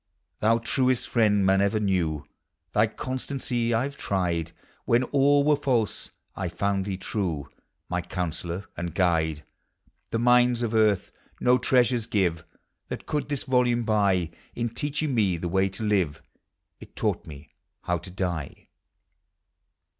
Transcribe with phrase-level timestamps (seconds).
[0.39, 2.25] Thou truest friend man ever knew,
[2.73, 4.51] Thy constancy I \e tried;
[4.85, 7.49] When all were false, I found thee true,
[7.87, 9.43] My counsellor and guide.
[10.09, 12.43] The mines of earth no treasures give
[12.87, 16.23] That could this volume buy; In teaching me the way to live,
[16.79, 18.69] It taught me how to die!